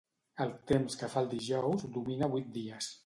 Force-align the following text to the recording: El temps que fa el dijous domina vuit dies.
El 0.45 0.53
temps 0.71 0.97
que 1.01 1.09
fa 1.15 1.23
el 1.25 1.29
dijous 1.35 1.85
domina 1.99 2.31
vuit 2.33 2.51
dies. 2.57 2.91